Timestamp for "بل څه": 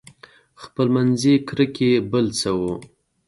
2.11-2.49